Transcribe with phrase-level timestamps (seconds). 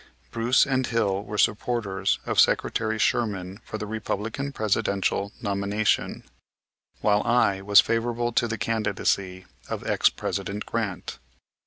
[0.31, 6.23] Bruce and Hill were supporters of Secretary Sherman for the Republican Presidential nomination,
[7.01, 11.19] while I was favorable to the candidacy of ex President Grant.